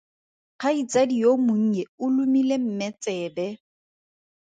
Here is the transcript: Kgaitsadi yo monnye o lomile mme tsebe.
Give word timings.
Kgaitsadi 0.59 1.15
yo 1.23 1.31
monnye 1.45 1.83
o 2.03 2.05
lomile 2.15 2.55
mme 2.61 2.87
tsebe. 3.01 3.45